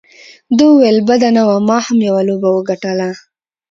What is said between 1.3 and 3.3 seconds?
نه وه، ما هم یوه لوبه وګټله.